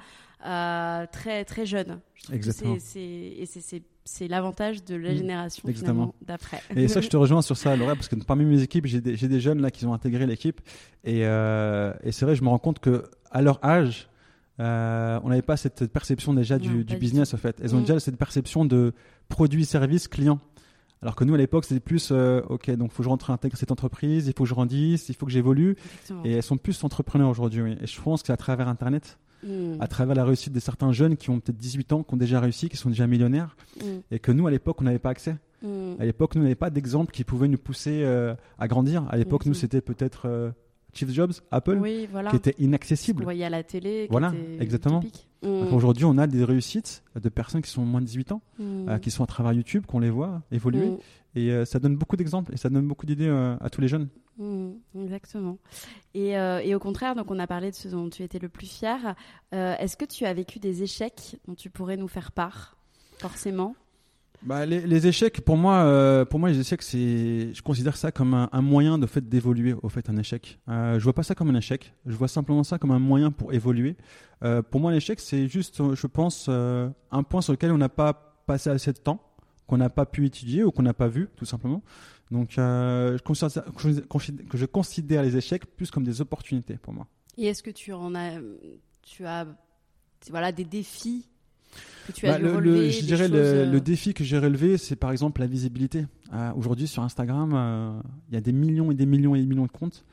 [0.46, 2.00] euh, très, très jeunes.
[2.14, 2.76] Je trouve que Exactement.
[2.76, 6.60] Et c'est- c'est l'avantage de la Mm, génération d'après.
[6.76, 9.40] Et ça, je te rejoins sur ça, Laura, parce que parmi mes équipes, j'ai des,
[9.40, 10.60] jeunes là qui ont intégré l'équipe.
[11.04, 14.08] Et, euh, et c'est vrai, je me rends compte que à leur âge,
[14.60, 17.60] euh, on n'avait pas cette perception déjà Non, du, pas du business, au fait.
[17.62, 17.84] Elles ont Mm.
[17.84, 18.92] déjà cette perception de
[19.28, 20.40] produit, service, client.
[21.00, 23.30] Alors que nous, à l'époque, c'était plus, euh, OK, donc il faut que je rentre
[23.30, 25.76] intégrer cette entreprise, il faut que je grandisse, il faut que j'évolue.
[26.24, 27.62] Et elles sont plus entrepreneurs aujourd'hui.
[27.62, 27.76] oui.
[27.80, 29.80] Et je pense que à travers Internet, Mm.
[29.80, 32.38] à travers la réussite de certains jeunes qui ont peut-être 18 ans, qui ont déjà
[32.40, 33.84] réussi, qui sont déjà millionnaires, Mm.
[34.10, 35.36] et que nous, à l'époque, on n'avait pas accès.
[35.62, 35.94] Mm.
[35.98, 39.04] À l'époque, nous, on n'avait pas d'exemple qui pouvait nous pousser euh, à grandir.
[39.10, 39.54] À l'époque, nous, Mhm.
[39.56, 40.50] c'était peut-être euh,
[40.94, 42.30] Steve Jobs, Apple, Oui, voilà.
[42.30, 43.22] qui était On inaccessible.
[43.24, 44.04] voyait à la télé.
[44.06, 45.02] qui Voilà, était exactement.
[45.72, 49.10] Aujourd'hui, on a des réussites de personnes qui sont moins de 18 ans, euh, qui
[49.10, 50.92] sont à travers YouTube, qu'on les voit évoluer.
[51.34, 53.88] Et euh, ça donne beaucoup d'exemples et ça donne beaucoup d'idées euh, à tous les
[53.88, 54.08] jeunes.
[54.38, 55.58] Mm, exactement.
[56.14, 58.48] Et, euh, et au contraire, donc on a parlé de ce dont tu étais le
[58.48, 59.14] plus fier.
[59.52, 62.76] Est-ce que tu as vécu des échecs dont tu pourrais nous faire part
[63.18, 63.74] Forcément?
[64.42, 68.34] Bah, les, les échecs, pour moi, pour moi, les échecs, c'est, je considère ça comme
[68.34, 69.74] un, un moyen de fait d'évoluer.
[69.82, 70.58] Au fait, un échec.
[70.66, 71.94] Je vois pas ça comme un échec.
[72.06, 73.96] Je vois simplement ça comme un moyen pour évoluer.
[74.70, 78.70] Pour moi, l'échec, c'est juste, je pense, un point sur lequel on n'a pas passé
[78.70, 79.20] assez de temps,
[79.66, 81.82] qu'on n'a pas pu étudier ou qu'on n'a pas vu, tout simplement.
[82.30, 86.76] Donc, euh, je, considère, je considère- que je considère les échecs plus comme des opportunités
[86.76, 87.06] pour moi.
[87.36, 88.32] Et est-ce que tu en as,
[89.02, 89.46] tu as,
[90.30, 91.28] voilà, des défis
[92.06, 94.38] que tu as Bah, dû le, je dirais choses, le, euh, le défi que j'ai
[94.38, 96.06] relevé, c'est par exemple la visibilité.
[96.32, 99.46] Euh, Aujourd'hui, sur Instagram, euh, il y a des millions et des millions et des
[99.46, 100.04] millions de comptes.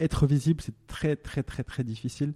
[0.00, 2.32] Être visible, c'est très, très, très, très difficile.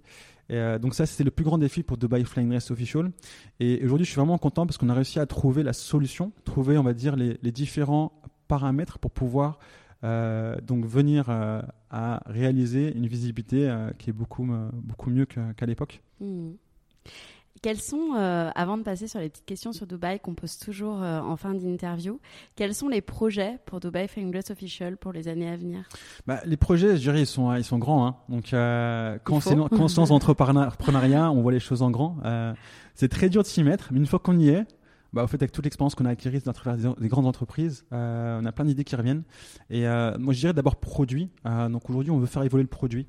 [0.49, 3.11] Et, euh, donc ça, c'est le plus grand défi pour Dubai Flying Race Official.
[3.59, 6.77] Et aujourd'hui, je suis vraiment content parce qu'on a réussi à trouver la solution, trouver,
[6.77, 8.11] on va dire, les, différents
[8.47, 9.59] paramètres pour pouvoir
[10.03, 16.01] euh, donc venir euh, à réaliser une visibilité qui est beaucoup, beaucoup mieux qu'à l'époque.
[16.19, 16.51] Hmm.
[17.61, 21.03] Quels sont, euh, avant de passer sur les petites questions sur Dubaï qu'on pose toujours
[21.03, 22.21] euh, en fin d'interview,
[22.55, 25.81] quels sont les projets pour Dubai Flying Dress Official pour les années à venir?
[26.25, 28.07] Bah, les projets, je dirais, ils sont, ils sont grands.
[28.07, 28.15] Hein.
[28.29, 32.17] Donc, euh, quand on se lance dans l'entrepreneuriat, on voit les choses en grand.
[32.23, 32.53] Euh,
[32.95, 34.65] c'est très dur de s'y mettre, mais une fois qu'on y est,
[35.11, 37.83] bah, au fait, avec toute l'expérience qu'on a acquise à travers des, des grandes entreprises,
[37.93, 39.23] euh, on a plein d'idées qui reviennent.
[39.69, 41.29] Et euh, moi, je dirais d'abord produit.
[41.45, 43.07] Euh, donc aujourd'hui, on veut faire évoluer le produit.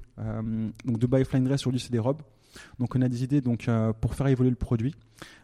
[0.85, 2.23] Donc Dubai Flying Dress, aujourd'hui, c'est des robes.
[2.79, 4.95] Donc on a des idées donc donc pour faire évoluer le produit.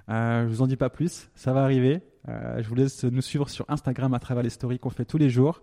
[0.09, 2.01] Euh, je vous en dis pas plus, ça va arriver.
[2.29, 5.19] Euh, je vous laisse nous suivre sur Instagram à travers les stories qu'on fait tous
[5.19, 5.63] les jours.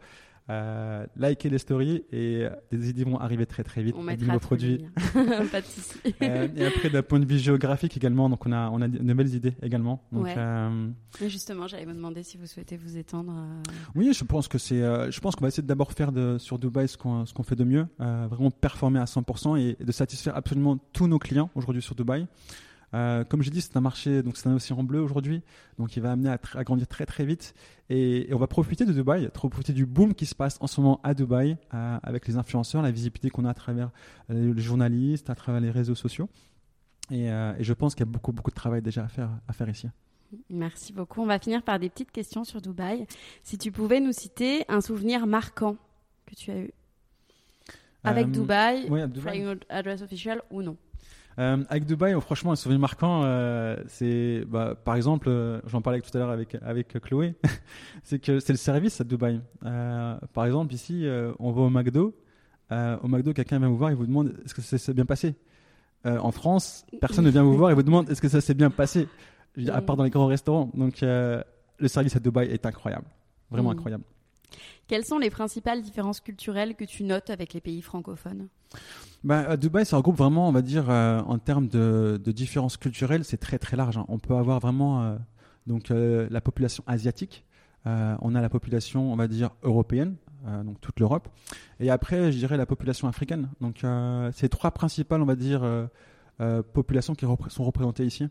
[0.49, 3.95] Euh, likez les stories et des idées vont arriver très très vite.
[3.97, 4.77] On mettra tous produits.
[5.15, 5.45] les liens.
[5.51, 5.97] Pas de souci.
[6.21, 8.99] Euh, et après d'un point de vue géographique également, donc on a on a de
[8.99, 10.03] nouvelles idées également.
[10.12, 10.36] Donc Ouais.
[10.38, 10.89] euh,
[11.27, 13.32] justement, j'allais me demander si vous souhaitez vous étendre.
[13.34, 13.62] euh,
[13.95, 16.38] oui, je pense que c'est euh, je pense qu'on va essayer de d'abord faire de,
[16.38, 19.77] sur Dubaï ce qu'on ce qu'on fait de mieux, euh, vraiment performer à 100% et,
[19.79, 22.27] et de satisfaire absolument tous nos clients aujourd'hui sur Dubaï.
[22.93, 25.41] Euh, comme j'ai dit, c'est un marché, donc c'est un océan bleu aujourd'hui,
[25.77, 27.53] donc il va amener à, grandir très très vite
[27.89, 30.79] et, et on va profiter de Dubaï, profiter du boom qui se passe en ce
[30.79, 33.91] moment à Dubaï euh, avec les influenceurs, la visibilité qu'on a à travers
[34.29, 36.29] euh, les journalistes, à travers les réseaux sociaux.
[37.12, 39.29] Et, euh, et je pense qu'il y a beaucoup beaucoup de travail déjà à faire
[39.47, 39.88] à faire ici.
[40.49, 41.21] Merci beaucoup.
[41.21, 43.06] On va finir par des petites questions sur Dubaï.
[43.43, 45.75] Si tu pouvais nous citer un souvenir marquant
[46.25, 46.71] que tu as eu
[48.03, 49.41] avec Dubaï, ouais, Dubaï.
[49.41, 50.77] Flying Address Official ou non?
[51.39, 55.82] Euh, avec Dubaï, oh, franchement, un souvenir marquant, euh, c'est, bah, par exemple, euh, j'en
[55.82, 57.36] parlais tout à l'heure avec avec Chloé,
[58.04, 59.41] c'est que c'est le service à Dubaï.
[59.65, 62.15] Euh, par exemple, ici, euh, on va au McDo,
[62.72, 65.06] euh, au McDo, quelqu'un vient vous voir et vous demande est-ce que ça s'est bien
[65.06, 65.36] passé?
[66.06, 68.54] Euh, en France, personne ne vient vous voir et vous demande est-ce que ça s'est
[68.54, 69.08] bien passé?
[69.72, 70.69] À part dans les grands restaurants.
[70.74, 71.41] Donc, euh,
[71.80, 73.06] le service à Dubaï est incroyable,
[73.50, 73.74] vraiment Mm.
[73.78, 74.04] incroyable.
[74.87, 78.47] Quelles sont les principales différences culturelles que tu notes avec les pays francophones?
[79.23, 83.23] Bah, à Dubaï, ça regroupe vraiment, on va dire, euh, en termes de, différences culturelles,
[83.23, 83.97] c'est très très large.
[83.97, 84.05] hein.
[84.09, 85.15] On peut avoir vraiment euh,
[85.67, 87.45] donc euh, la population asiatique,
[87.85, 90.15] on a la population, on va dire, européenne,
[90.63, 91.27] donc toute l'Europe,
[91.81, 93.49] et après, je dirais la population africaine.
[93.59, 93.83] Donc,
[94.31, 95.89] c'est trois principales, on va dire,
[96.71, 98.29] populations qui sont représentées ici.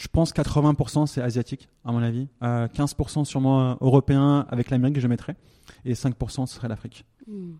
[0.00, 2.28] Euh, je pense 80% c'est asiatique, à mon avis.
[2.42, 5.36] Euh, 15% sûrement euh, européen avec l'Amérique, je mettrais.
[5.84, 7.04] Et 5% ce serait l'Afrique.
[7.26, 7.52] Hmm.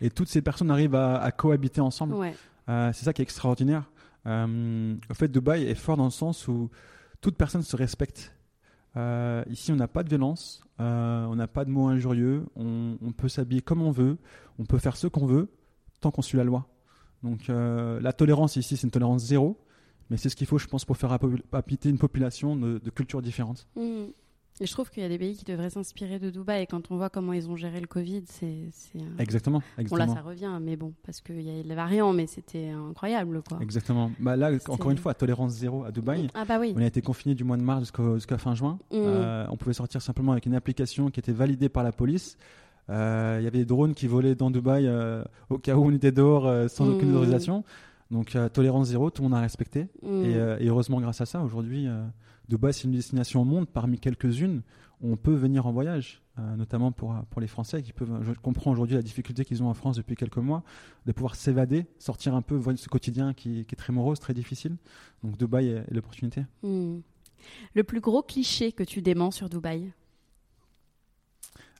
[0.00, 2.14] Et toutes ces personnes arrivent à, à cohabiter ensemble.
[2.14, 2.34] Ouais.
[2.68, 3.90] Euh, c'est ça qui est extraordinaire.
[4.26, 6.70] Euh, au fait, Dubaï est fort dans le sens où
[7.20, 8.34] toute personne se respecte.
[8.96, 12.98] Euh, ici, on n'a pas de violence, euh, on n'a pas de mots injurieux, on,
[13.00, 14.18] on peut s'habiller comme on veut,
[14.58, 15.48] on peut faire ce qu'on veut
[16.00, 16.66] tant qu'on suit la loi.
[17.22, 19.60] Donc, euh, la tolérance ici, c'est une tolérance zéro,
[20.10, 22.90] mais c'est ce qu'il faut, je pense, pour faire habi- habiter une population de, de
[22.90, 23.66] cultures différentes.
[23.76, 24.06] Hmm.
[24.62, 26.64] Et je trouve qu'il y a des pays qui devraient s'inspirer de Dubaï.
[26.64, 28.68] Et quand on voit comment ils ont géré le Covid, c'est.
[28.96, 29.60] euh, Exactement.
[29.60, 30.14] Bon, là, exactement.
[30.14, 33.56] ça revient, mais bon, parce qu'il y a les variants, mais c'était incroyable, quoi.
[33.62, 34.10] Exactement.
[34.18, 36.28] Bah, là, encore une fois, tolérance zéro à Dubaï.
[36.34, 36.74] Ah, bah oui.
[36.76, 38.78] On a été confiné du mois de mars jusqu'à fin juin.
[38.90, 38.96] Mm.
[38.96, 42.36] Euh, on pouvait sortir simplement avec une application qui était validée par la police.
[42.90, 45.92] Euh, Il y avait des drones qui volaient dans Dubaï euh, au cas où on
[45.92, 46.94] était dehors sans Mm.
[46.94, 47.64] aucune autorisation.
[48.10, 49.88] Donc euh, tolérance zéro, tout le monde a respecté.
[50.02, 52.04] Et, euh, et heureusement grâce à ça, aujourd'hui, euh,
[52.48, 54.62] Dubaï c'est une destination au monde parmi quelques-unes
[55.02, 56.20] on peut venir en voyage,
[56.58, 58.22] notamment pour, pour les Français qui peuvent.
[58.22, 60.62] Je comprends aujourd'hui la difficulté qu'ils ont en France depuis quelques mois
[61.06, 64.34] de pouvoir s'évader, sortir un peu, voir ce quotidien qui, qui est très morose, très
[64.34, 64.76] difficile.
[65.24, 66.44] Donc Dubaï est, est l'opportunité.
[66.62, 66.98] Hmm.
[67.74, 69.90] Le plus gros cliché que tu déments sur Dubaï?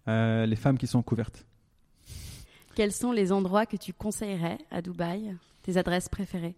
[0.07, 1.45] Les femmes qui sont couvertes.
[2.75, 5.37] Quels sont les endroits que tu conseillerais à Dubaï?
[5.63, 6.55] Tes adresses préférées?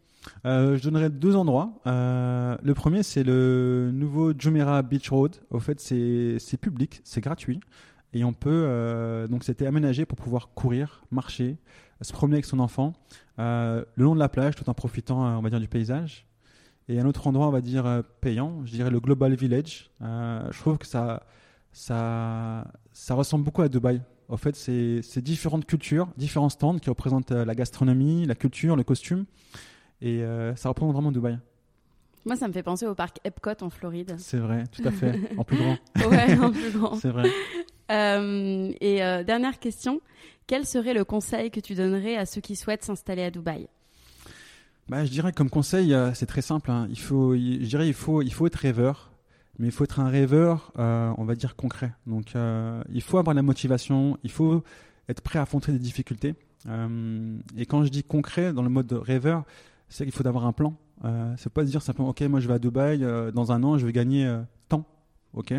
[0.46, 1.72] Euh, je donnerais deux endroits.
[1.86, 5.36] Euh, le premier, c'est le nouveau Jumeirah Beach Road.
[5.50, 7.60] Au fait, c'est public, c'est gratuit.
[8.12, 8.50] Et on peut.
[8.50, 11.56] Euh, donc, c'était aménagé pour pouvoir courir, marcher,
[12.00, 12.92] se promener avec son enfant
[13.38, 16.26] le long de la plage tout en profitant, on va dire, du paysage.
[16.88, 19.90] Et un autre endroit, on va dire, payant, je dirais le Global Village.
[20.00, 21.24] je trouve que ça,
[21.72, 24.00] ça, ça ressemble beaucoup à Dubaï.
[24.32, 29.26] Au fait, c'est différentes cultures, différents stands qui représentent la gastronomie, la culture, le costume.
[30.00, 31.38] Et euh, ça représente vraiment Dubaï.
[32.24, 34.14] Moi, ça me fait penser au parc Epcot en Floride.
[34.16, 35.76] C'est vrai, tout à fait, en plus grand.
[36.08, 36.94] ouais, en plus grand.
[37.00, 37.28] C'est vrai.
[37.90, 40.00] Euh, et euh, dernière question,
[40.46, 43.68] quel serait le conseil que tu donnerais à ceux qui souhaitent s'installer à Dubaï?
[44.88, 46.70] Bah, Je dirais comme conseil, c'est très simple.
[46.70, 46.86] Hein.
[46.88, 49.11] Il faut, je dirais il faut, il faut être rêveur,
[49.58, 51.92] mais il faut être un rêveur, on va dire concret.
[52.06, 52.34] Donc,
[52.90, 54.62] il faut avoir la motivation, il faut
[55.08, 56.34] être prêt à affronter des difficultés.
[56.66, 59.44] et quand je dis concret, dans le mode rêveur,
[59.92, 60.74] c'est qu'il faut avoir un plan.
[61.04, 63.62] Euh, c'est pas se dire simplement, ok, moi je vais à Dubaï, euh, dans un
[63.62, 64.84] an je vais gagner euh, tant.
[65.34, 65.52] Ok?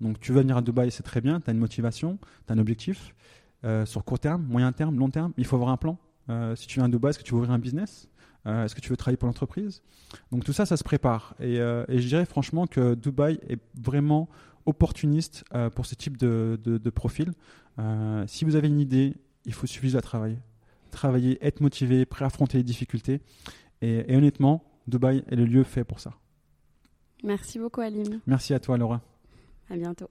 [0.00, 2.56] Donc tu veux venir à Dubaï, c'est très bien, tu as une motivation, tu as
[2.56, 3.14] un objectif.
[3.64, 5.98] Euh, sur court terme, moyen terme, long terme, il faut avoir un plan.
[6.54, 8.08] si tu viens à Dubaï, est-ce que tu veux ouvrir un business?
[8.46, 9.82] Est-ce que tu veux travailler pour l'entreprise?
[10.30, 11.34] Donc tout ça, ça se prépare.
[11.40, 14.28] Et, et, je dirais franchement que Dubaï est vraiment
[14.66, 17.32] opportuniste pour ce type de, de, de profil.
[18.26, 19.14] si vous avez une idée,
[19.46, 20.38] il faut suffire à travailler
[20.96, 23.20] travailler, être motivé, prêt à affronter les difficultés.
[23.82, 26.14] Et, et, honnêtement, Dubaï est le lieu fait pour ça.
[27.22, 28.20] Merci beaucoup, Alim.
[28.26, 29.00] Merci à toi, Laura.
[29.70, 30.10] À bientôt.